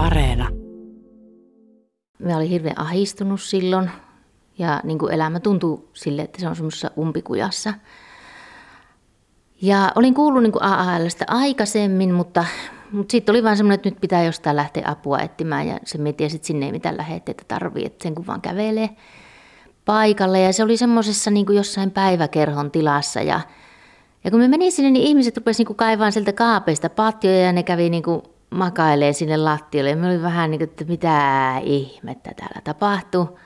Areena. 0.00 0.48
Mä 2.18 2.36
olin 2.36 2.48
hirveän 2.48 2.78
ahistunut 2.80 3.40
silloin 3.40 3.90
ja 4.58 4.80
niin 4.84 4.98
kuin 4.98 5.12
elämä 5.12 5.40
tuntuu 5.40 5.88
sille, 5.92 6.22
että 6.22 6.40
se 6.40 6.48
on 6.48 6.56
semmoisessa 6.56 6.90
umpikujassa. 6.98 7.74
Ja 9.62 9.92
olin 9.94 10.14
kuullut 10.14 10.42
niin 10.42 10.62
AALstä 10.62 11.24
aikaisemmin, 11.28 12.14
mutta, 12.14 12.44
mutta 12.92 13.12
sitten 13.12 13.32
oli 13.32 13.44
vaan 13.44 13.56
semmoinen, 13.56 13.74
että 13.74 13.90
nyt 13.90 14.00
pitää 14.00 14.24
jostain 14.24 14.56
lähteä 14.56 14.82
apua 14.86 15.18
etsimään 15.18 15.66
ja 15.66 15.78
se 15.84 15.98
mietin, 15.98 16.34
että 16.34 16.46
sinne 16.46 16.66
ei 16.66 16.72
mitään 16.72 16.96
lähetteitä 16.96 17.42
tarvii, 17.48 17.86
että 17.86 18.02
sen 18.02 18.14
kun 18.14 18.26
vaan 18.26 18.40
kävelee 18.40 18.90
paikalle. 19.84 20.40
Ja 20.40 20.52
se 20.52 20.62
oli 20.62 20.76
semmoisessa 20.76 21.30
niin 21.30 21.46
jossain 21.50 21.90
päiväkerhon 21.90 22.70
tilassa 22.70 23.22
ja, 23.22 23.40
ja 24.24 24.30
kun 24.30 24.40
me 24.40 24.48
menin 24.48 24.72
sinne, 24.72 24.90
niin 24.90 25.06
ihmiset 25.06 25.36
rupesivat 25.36 25.68
niin 25.68 25.76
kaivaan 25.76 26.12
sieltä 26.12 26.32
kaapeista 26.32 26.90
patjoja 26.90 27.40
ja 27.40 27.52
ne 27.52 27.62
kävi 27.62 27.90
niin 27.90 28.02
kuin 28.02 28.22
makailee 28.50 29.12
sinne 29.12 29.36
lattialle. 29.36 29.90
Ja 29.90 29.96
me 29.96 30.06
oli 30.06 30.22
vähän 30.22 30.50
niin 30.50 30.58
kuin, 30.58 30.68
että 30.68 30.84
mitä 30.84 31.54
ihmettä 31.62 32.30
täällä 32.36 32.60
tapahtuu. 32.64 33.38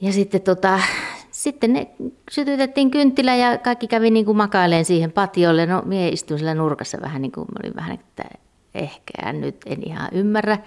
Ja 0.00 0.12
sitten, 0.12 0.40
tota, 0.40 0.80
sitten 1.30 1.72
ne 1.72 1.90
sytytettiin 2.30 2.90
kynttilä 2.90 3.36
ja 3.36 3.58
kaikki 3.58 3.86
kävi 3.86 4.10
niin 4.10 4.24
kuin 4.24 4.36
makaileen 4.36 4.84
siihen 4.84 5.12
patiolle. 5.12 5.66
No 5.66 5.82
mie 5.84 6.08
istuin 6.08 6.38
siellä 6.38 6.54
nurkassa 6.54 6.98
vähän 7.00 7.22
niin 7.22 7.32
kuin, 7.32 7.46
olin 7.60 7.76
vähän, 7.76 7.94
että 7.94 8.24
ehkä 8.74 9.32
nyt 9.32 9.56
en 9.66 9.82
ihan 9.82 10.08
ymmärrä. 10.12 10.58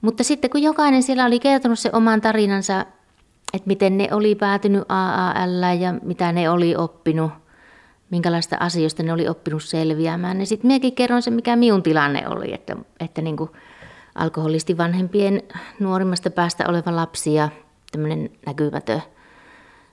Mutta 0.00 0.24
sitten 0.24 0.50
kun 0.50 0.62
jokainen 0.62 1.02
siellä 1.02 1.24
oli 1.24 1.40
kertonut 1.40 1.78
se 1.78 1.90
oman 1.92 2.20
tarinansa, 2.20 2.86
että 3.52 3.66
miten 3.66 3.98
ne 3.98 4.08
oli 4.12 4.34
päätynyt 4.34 4.84
AAL 4.88 5.80
ja 5.80 5.94
mitä 6.02 6.32
ne 6.32 6.50
oli 6.50 6.76
oppinut– 6.76 7.30
minkälaista 8.14 8.56
asioista 8.60 9.02
ne 9.02 9.12
oli 9.12 9.28
oppinut 9.28 9.62
selviämään. 9.62 10.40
Ja 10.40 10.46
sitten 10.46 10.68
minäkin 10.68 10.94
kerron 10.94 11.22
se, 11.22 11.30
mikä 11.30 11.56
minun 11.56 11.82
tilanne 11.82 12.28
oli, 12.28 12.54
että, 12.54 12.76
että 13.00 13.22
niin 13.22 13.36
kuin 13.36 13.50
alkoholisti 14.14 14.78
vanhempien 14.78 15.42
nuorimmasta 15.80 16.30
päästä 16.30 16.64
oleva 16.68 16.96
lapsi 16.96 17.34
ja 17.34 17.48
tämmöinen 17.92 18.30
näkyvätön, 18.46 19.02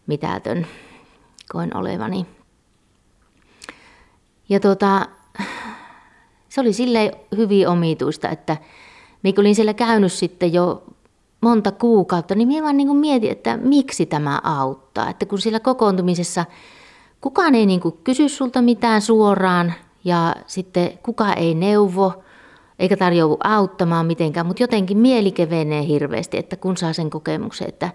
mitätön 0.08 0.68
koin 1.52 1.78
olevani. 1.78 2.26
Ja 4.50 4.60
tota, 4.60 5.06
se 6.50 6.62
oli 6.62 6.74
silleen 6.74 7.12
hyvin 7.38 7.68
omituista, 7.68 8.30
että 8.30 8.58
minä 9.24 9.36
olin 9.38 9.56
siellä 9.56 9.74
käynyt 9.74 10.14
sitten 10.14 10.54
jo 10.54 10.84
monta 11.42 11.72
kuukautta, 11.72 12.36
niin 12.36 12.48
minä 12.48 12.64
vaan 12.64 12.78
niin 12.78 12.96
mietin, 12.96 13.32
että 13.32 13.58
miksi 13.58 14.06
tämä 14.06 14.42
auttaa. 14.44 15.10
Että 15.10 15.26
kun 15.26 15.40
siellä 15.40 15.60
kokoontumisessa 15.60 16.46
kukaan 17.22 17.56
ei 17.56 17.66
niin 17.66 17.80
kuin 17.80 17.98
kysy 18.04 18.30
sulta 18.30 18.62
mitään 18.62 19.02
suoraan 19.02 19.74
ja 20.04 20.36
sitten 20.48 21.00
kukaan 21.04 21.38
ei 21.38 21.56
neuvo 21.56 22.14
eikä 22.80 22.98
tarjoudu 22.98 23.38
auttamaan 23.44 24.06
mitenkään, 24.06 24.46
mutta 24.46 24.64
jotenkin 24.64 24.98
mieli 24.98 25.32
kevenee 25.32 25.88
hirveästi, 25.88 26.38
että 26.38 26.56
kun 26.56 26.78
saa 26.78 26.94
sen 26.94 27.10
kokemuksen, 27.10 27.70
että 27.70 27.90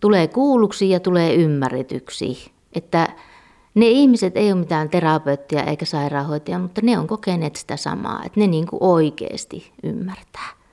tulee 0.00 0.28
kuulluksi 0.28 0.90
ja 0.90 1.00
tulee 1.00 1.34
ymmärretyksi. 1.34 2.52
Että 2.72 3.08
ne 3.74 3.86
ihmiset 3.88 4.36
ei 4.36 4.52
ole 4.52 4.60
mitään 4.60 4.90
terapeuttia 4.90 5.62
eikä 5.62 5.84
sairaanhoitaja, 5.84 6.58
mutta 6.58 6.80
ne 6.84 6.98
on 6.98 7.06
kokeneet 7.06 7.56
sitä 7.56 7.76
samaa, 7.76 8.22
että 8.24 8.40
ne 8.40 8.46
niin 8.46 8.66
kuin 8.66 8.82
oikeasti 8.82 9.72
ymmärtää. 9.82 10.63